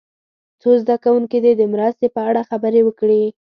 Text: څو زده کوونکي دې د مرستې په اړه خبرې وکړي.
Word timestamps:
څو 0.61 0.69
زده 0.81 0.95
کوونکي 1.03 1.37
دې 1.43 1.51
د 1.57 1.61
مرستې 1.73 2.07
په 2.15 2.21
اړه 2.29 2.41
خبرې 2.49 2.81
وکړي. 2.83 3.21